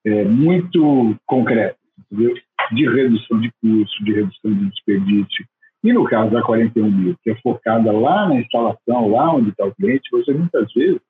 [0.05, 2.35] é, muito concretas, entendeu?
[2.73, 5.47] de redução de custo, de redução de desperdício.
[5.83, 9.65] E no caso da 41 mil, que é focada lá na instalação, lá onde está
[9.65, 11.01] o cliente, você muitas vezes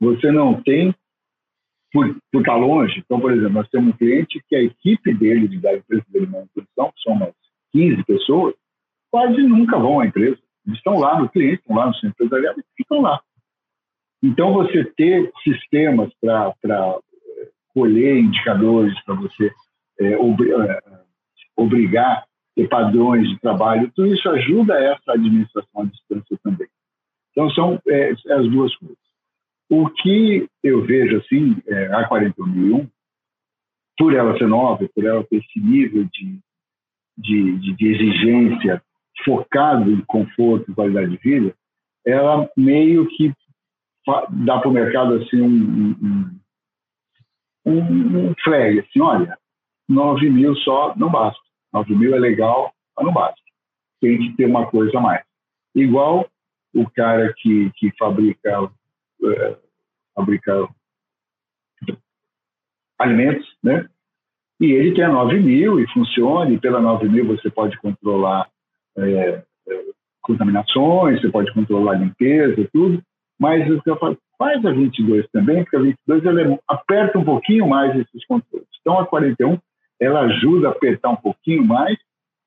[0.00, 0.94] você não tem
[1.92, 2.98] por, por estar longe.
[2.98, 6.32] Então, por exemplo, nós temos um cliente que a equipe dele, da empresa dele de
[6.32, 7.34] manutenção, que são umas
[7.72, 8.54] 15 pessoas,
[9.10, 10.38] quase nunca vão à empresa.
[10.66, 13.20] Eles estão lá no cliente, estão lá no centro empresarial e ficam lá.
[14.22, 19.52] Então, você ter sistemas para eh, colher indicadores, para você
[20.00, 20.80] é, ob, é,
[21.56, 22.24] obrigar
[22.54, 26.66] ter padrões de trabalho, tudo isso ajuda essa administração à distância também.
[27.30, 29.07] Então, são é, as duas coisas.
[29.70, 32.88] O que eu vejo, assim, é, a 41001,
[33.98, 36.38] por ela ser nova, por ela ter esse nível de,
[37.18, 38.82] de, de, de exigência
[39.24, 41.54] focado em conforto e qualidade de vida,
[42.06, 43.32] ela meio que
[44.30, 46.40] dá para o mercado assim um, um,
[47.66, 49.36] um, um flag, assim, olha,
[49.88, 51.40] 9 mil só não basta.
[51.72, 53.40] 9 mil é legal, mas não basta.
[54.00, 55.24] Tem que ter uma coisa a mais.
[55.74, 56.28] Igual
[56.74, 58.70] o cara que, que fabrica
[59.24, 59.56] é,
[60.14, 60.68] fabrica
[62.98, 63.88] alimentos, né?
[64.60, 68.48] E ele tem a 9 mil e funciona, e pela 9 mil você pode controlar
[68.96, 69.84] é, é,
[70.20, 73.00] contaminações, você pode controlar limpeza, tudo,
[73.38, 77.96] mas eu falo, faz a 22 também, porque a 22 ela aperta um pouquinho mais
[77.96, 78.66] esses controles.
[78.80, 79.58] Então a 41
[80.00, 81.96] ela ajuda a apertar um pouquinho mais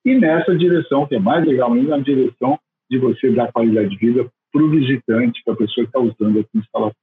[0.04, 3.98] e nessa direção, que é mais legal ainda, na direção de você dar qualidade de
[3.98, 6.96] vida para o visitante, para a pessoa que está usando a instalação.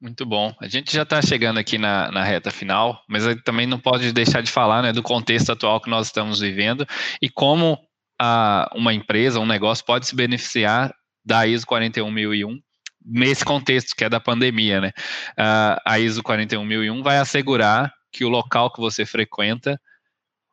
[0.00, 0.54] Muito bom.
[0.60, 4.42] A gente já está chegando aqui na, na, reta final, mas também não pode deixar
[4.42, 6.86] de falar né, do contexto atual que nós estamos vivendo
[7.22, 7.78] e como
[8.20, 12.58] a, uma empresa, um negócio pode se beneficiar da ISO 41001
[13.04, 14.80] nesse contexto que é da pandemia.
[14.80, 14.92] Né?
[15.36, 19.80] A ISO 41001 vai assegurar que o local que você frequenta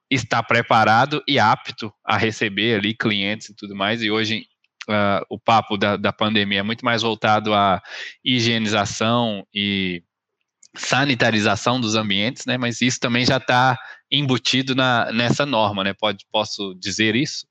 [0.10, 4.02] está preparado e apto a receber ali clientes e tudo mais.
[4.02, 4.46] E hoje
[4.90, 7.82] uh, o papo da, da pandemia é muito mais voltado à
[8.24, 10.04] higienização e
[10.76, 12.58] sanitarização dos ambientes, né?
[12.58, 13.78] Mas isso também já está
[14.12, 15.94] embutido na, nessa norma, né?
[15.94, 17.46] Pode, posso dizer isso?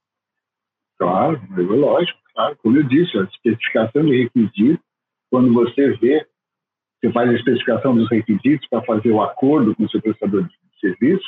[0.98, 2.56] Claro, é lógico, claro.
[2.62, 4.84] Como eu disse, a especificação de requisitos,
[5.30, 6.26] quando você vê,
[7.00, 10.54] você faz a especificação dos requisitos para fazer o acordo com o seu prestador de
[10.80, 11.24] serviço,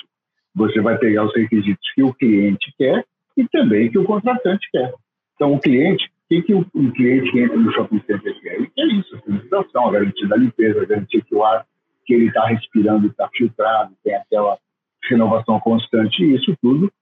[0.54, 3.04] você vai pegar os requisitos que o cliente quer
[3.36, 4.92] e também que o contratante quer.
[5.42, 8.54] Então, o cliente, o que, que o, um cliente que entra no shopping center quer?
[8.54, 11.66] Ele quer isso, a administração, a garantia da limpeza, a garantia que o ar
[12.06, 14.56] que ele está respirando está filtrado, tem aquela
[15.10, 16.92] renovação constante, e isso tudo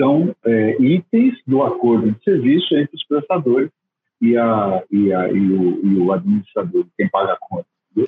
[0.00, 3.70] são é, itens do acordo de serviço entre os prestadores
[4.18, 7.66] e, a, e, a, e, o, e o administrador, quem paga a conta.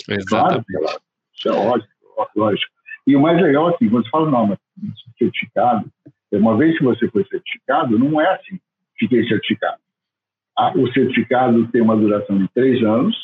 [0.09, 0.65] Exatamente.
[0.73, 1.01] Claro,
[1.35, 1.91] isso é lógico,
[2.35, 2.73] lógico.
[3.07, 4.59] E o mais legal, assim, quando você fala, não, mas
[5.19, 5.85] certificado,
[6.33, 8.59] uma vez que você foi certificado, não é assim,
[8.99, 9.82] fiquei certificado.
[10.77, 13.17] O certificado tem uma duração de três anos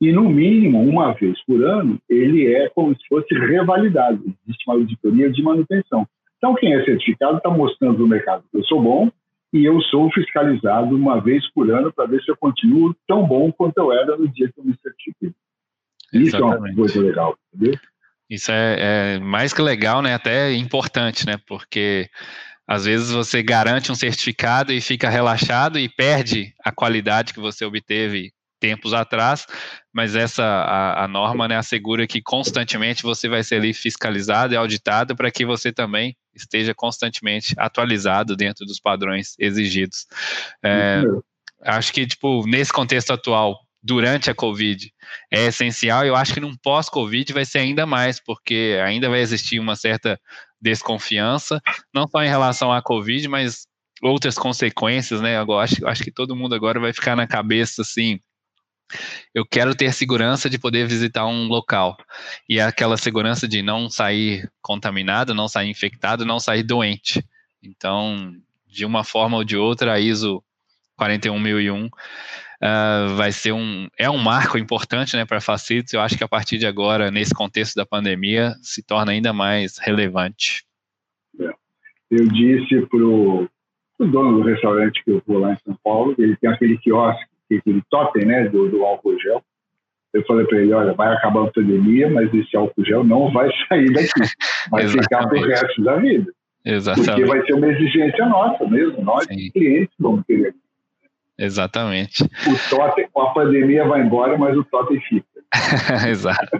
[0.00, 4.22] e, no mínimo, uma vez por ano, ele é como se fosse revalidado.
[4.44, 6.06] Existe uma auditoria de manutenção.
[6.36, 9.10] Então, quem é certificado está mostrando no mercado que eu sou bom
[9.52, 13.50] e eu sou fiscalizado uma vez por ano para ver se eu continuo tão bom
[13.50, 15.32] quanto eu era no dia que eu me certifiquei.
[16.12, 17.78] Isso é uma coisa legal, entendeu?
[18.30, 18.76] Isso é,
[19.16, 20.14] é, mais que legal, né?
[20.14, 21.36] Até importante, né?
[21.46, 22.08] Porque
[22.68, 27.64] às vezes você garante um certificado e fica relaxado e perde a qualidade que você
[27.64, 29.46] obteve tempos atrás,
[29.92, 34.56] mas essa a, a, norma né, assegura que constantemente você vai ser ali fiscalizado e
[34.56, 40.06] auditado para que você também esteja constantemente atualizado dentro dos padrões exigidos.
[40.62, 41.02] É,
[41.62, 43.56] acho que tipo nesse contexto atual,
[43.88, 44.92] durante a Covid,
[45.30, 46.04] é essencial.
[46.04, 50.20] Eu acho que num pós-Covid vai ser ainda mais, porque ainda vai existir uma certa
[50.60, 51.58] desconfiança,
[51.92, 53.66] não só em relação à Covid, mas
[54.02, 55.40] outras consequências, né?
[55.40, 58.20] Eu acho, acho que todo mundo agora vai ficar na cabeça assim
[59.34, 61.96] eu quero ter segurança de poder visitar um local.
[62.48, 67.22] E é aquela segurança de não sair contaminado, não sair infectado, não sair doente.
[67.62, 68.34] Então,
[68.66, 70.42] de uma forma ou de outra, a ISO
[70.96, 71.90] 41001
[72.62, 75.92] uh, vai ser um é um marco importante né, para a Facilities.
[75.92, 79.78] Eu acho que a partir de agora, nesse contexto da pandemia, se torna ainda mais
[79.78, 80.64] relevante.
[81.40, 81.50] É.
[82.10, 83.48] Eu disse para o
[83.98, 87.24] dono do restaurante que eu vou lá em São Paulo, ele tem aquele quiosque
[87.56, 89.42] aquele totem né, do, do álcool gel.
[90.12, 93.50] Eu falei para ele, olha, vai acabar a pandemia, mas esse álcool gel não vai
[93.68, 94.10] sair daqui,
[94.70, 96.30] vai ficar para o resto da vida.
[96.64, 97.10] Exatamente.
[97.10, 99.50] Porque vai ser uma exigência nossa mesmo, nós Sim.
[99.50, 100.54] clientes vamos querer.
[101.38, 102.24] Exatamente.
[102.24, 105.26] O totem, a pandemia vai embora, mas o totem fica.
[106.08, 106.58] Exato.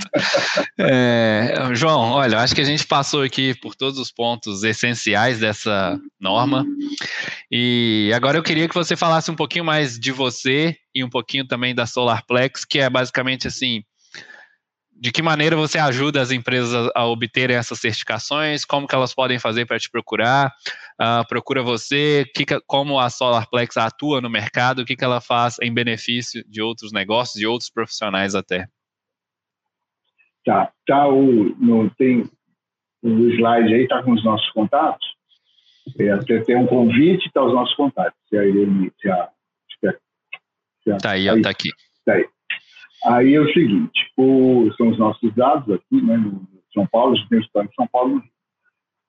[0.79, 6.01] É, João, olha, acho que a gente passou aqui por todos os pontos essenciais dessa
[6.19, 6.65] norma.
[7.51, 11.47] E agora eu queria que você falasse um pouquinho mais de você e um pouquinho
[11.47, 13.83] também da SolarPlex, que é basicamente assim,
[15.01, 19.39] de que maneira você ajuda as empresas a obterem essas certificações, como que elas podem
[19.39, 20.53] fazer para te procurar,
[21.01, 25.57] uh, procura você, que, como a SolarPlex atua no mercado, o que, que ela faz
[25.63, 28.67] em benefício de outros negócios, de outros profissionais até.
[30.45, 32.29] Tá, tá o, no, tem
[33.03, 35.07] o slide aí, tá com os nossos contatos.
[35.99, 38.19] É, até tem um convite, tá os nossos contatos.
[38.29, 38.43] Se a,
[39.01, 39.29] se a,
[40.83, 41.69] se a, tá aí, aí, tá aqui.
[42.05, 42.27] Tá aí.
[43.05, 47.17] Aí é o seguinte, o, são os nossos dados aqui, né, no São Paulo, a
[47.17, 48.23] gente tem estado de São Paulo.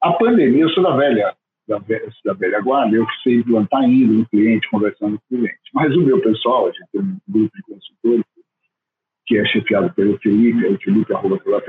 [0.02, 1.36] A pandemia, eu sou da velha,
[1.68, 5.60] da velha, da velha guarda, eu sei implantar indo no cliente, conversando com o cliente.
[5.74, 8.26] Mas o meu pessoal, a gente tem um grupo de consultores,
[9.26, 11.62] que é chefiado pelo Felipe, é o Felipe arroba pela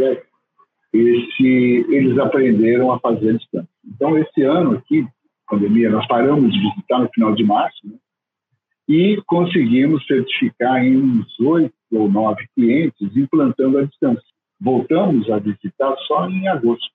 [0.93, 3.69] esse, eles aprenderam a fazer a distância.
[3.87, 5.07] Então, esse ano aqui,
[5.49, 7.97] pandemia, nós paramos de visitar no final de março, né?
[8.89, 14.25] e conseguimos certificar em uns oito ou nove clientes implantando a distância.
[14.61, 16.89] Voltamos a visitar só em agosto.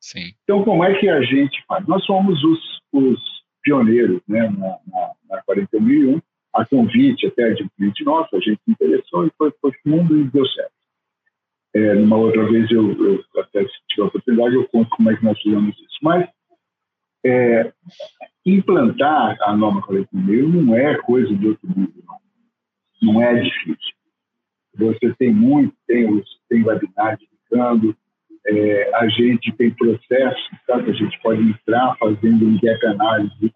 [0.00, 0.32] Sim.
[0.44, 1.86] Então, como é que a gente faz?
[1.86, 3.20] Nós somos os, os
[3.62, 6.20] pioneiros né, na, na, na 41001,
[6.54, 10.18] a convite até de um cliente nosso, a gente se interessou e foi, foi fundo
[10.18, 10.72] e deu certo.
[11.74, 15.24] É, numa outra vez, eu, eu, até se tiver oportunidade, eu conto como é que
[15.24, 15.98] nós fizemos isso.
[16.02, 16.28] Mas
[17.24, 17.72] é,
[18.44, 22.18] implantar a norma 41 não é coisa de outro mundo, não.
[23.00, 23.97] Não é difícil.
[24.78, 27.96] Você tem muito, tem, os, tem webinar indicando,
[28.46, 30.90] é, a gente tem processos, sabe?
[30.90, 33.52] a gente pode entrar fazendo um gap análise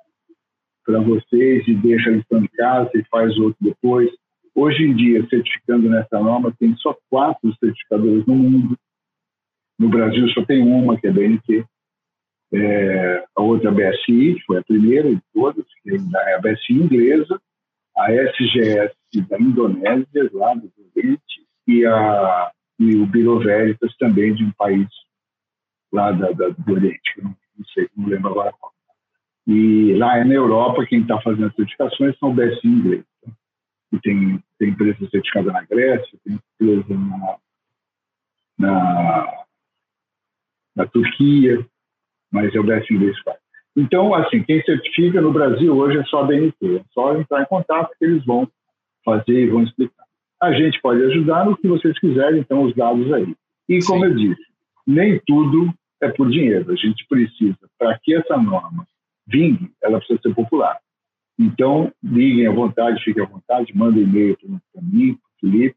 [0.85, 4.11] para vocês e deixa a lição de casa e faz outro depois.
[4.55, 8.77] Hoje em dia, certificando nessa norma, tem só quatro certificadores no mundo.
[9.79, 11.65] No Brasil só tem uma, que é a BNT.
[12.53, 16.41] É, a outra é a BSI, que foi a primeira de todas, que é a
[16.41, 17.41] BSI inglesa,
[17.97, 18.95] a SGS
[19.29, 24.89] da Indonésia, lá do Oriente, e, a, e o Biro Veritas também de um país
[25.93, 28.73] lá da, da, do Oriente, que não, não sei, não lembro agora qual.
[29.47, 33.05] E lá na Europa, quem está fazendo as certificações são o BSI inglês.
[33.23, 33.33] Tá?
[33.93, 37.37] E tem, tem empresa certificada na Grécia, tem empresa na,
[38.59, 39.45] na,
[40.77, 41.67] na Turquia,
[42.31, 43.42] mas é o BSI inglês que faz.
[43.77, 46.77] Então, assim, quem certifica no Brasil hoje é só a BNT.
[46.77, 48.49] É só entrar em contato que eles vão
[49.05, 50.05] fazer e vão explicar.
[50.41, 53.35] A gente pode ajudar no que vocês quiserem, então, os dados aí.
[53.69, 54.11] E, como Sim.
[54.11, 54.43] eu disse,
[54.87, 56.71] nem tudo é por dinheiro.
[56.71, 58.87] A gente precisa, para que essa norma
[59.27, 60.79] vingue, ela precisa ser popular.
[61.39, 65.77] Então, liguem à vontade, fiquem à vontade, mandem e-mail para mim, para o Felipe,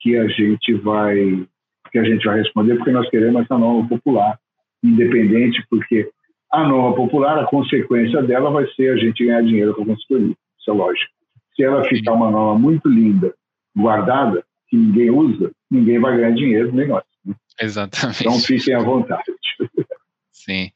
[0.00, 1.46] que a gente vai
[1.90, 4.36] que a gente vai responder, porque nós queremos essa norma popular,
[4.82, 6.10] independente, porque
[6.54, 10.34] a norma popular, a consequência dela vai ser a gente ganhar dinheiro com a consultoria.
[10.58, 11.12] Isso é lógico.
[11.54, 13.34] Se ela ficar uma norma muito linda,
[13.76, 17.04] guardada, que ninguém usa, ninguém vai ganhar dinheiro nem nós.
[17.24, 17.34] Né?
[17.60, 18.20] Exatamente.
[18.20, 19.24] Então fiquem à vontade.
[20.32, 20.70] Sim.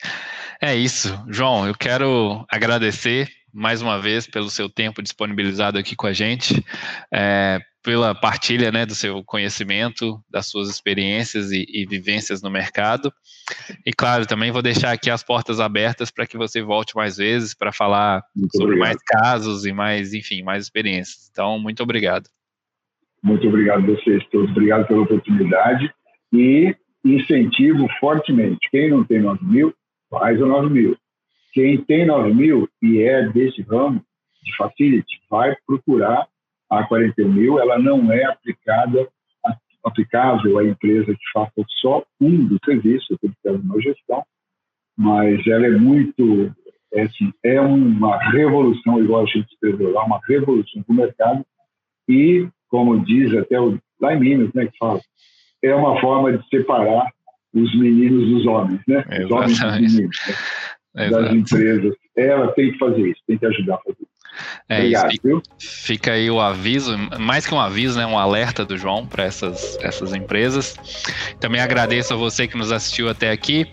[0.60, 1.08] É isso.
[1.28, 6.64] João, eu quero agradecer mais uma vez, pelo seu tempo disponibilizado aqui com a gente,
[7.12, 7.58] é,
[7.88, 13.10] pela partilha né, do seu conhecimento, das suas experiências e, e, vivências no mercado.
[13.86, 17.54] E, claro, também vou deixar aqui as portas abertas para que você volte mais vezes
[17.54, 18.88] para falar muito sobre obrigado.
[18.88, 21.30] mais casos e mais, enfim, mais experiências.
[21.32, 22.28] Então, muito obrigado.
[23.22, 24.50] Muito obrigado a vocês todos.
[24.50, 25.90] Obrigado pela oportunidade
[26.30, 28.68] e incentivo fortemente.
[28.70, 29.72] Quem não tem 9 mil,
[30.10, 30.94] faz o 9 mil.
[31.54, 34.04] Quem tem 9 mil e é desse ramo
[34.44, 36.28] de facility, vai procurar
[36.70, 37.58] a 41 mil.
[37.58, 39.08] Ela não é aplicada,
[39.84, 44.22] aplicável à empresa que faça só um dos serviços, eu tenho que uma gestão,
[44.96, 46.54] mas ela é muito,
[46.92, 51.46] é, assim, é uma revolução, igual a gente escreveu lá, uma revolução para o mercado
[52.08, 55.00] e, como diz até o, lá em Minas, né, que fala,
[55.62, 57.10] é uma forma de separar
[57.54, 59.04] os meninos dos homens, né?
[59.24, 60.34] Os homens dos meninos, né?
[61.10, 61.94] das empresas.
[62.16, 64.17] Ela tem que fazer isso, tem que ajudar a fazer isso.
[64.68, 65.42] É Obrigado, isso.
[65.58, 69.78] Fica aí o aviso, mais que um aviso, né, um alerta do João para essas,
[69.80, 70.76] essas empresas.
[71.40, 73.66] Também agradeço a você que nos assistiu até aqui.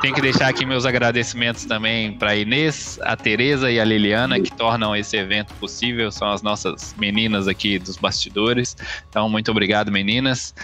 [0.00, 4.40] Tenho que deixar aqui meus agradecimentos também para a Inês, a Tereza e a Liliana,
[4.40, 6.10] que tornam esse evento possível.
[6.10, 8.76] São as nossas meninas aqui dos bastidores.
[9.08, 10.54] Então, muito obrigado, meninas.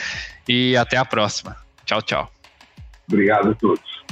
[0.48, 1.56] E até a próxima.
[1.84, 2.30] Tchau, tchau.
[3.08, 4.04] Obrigado a todos.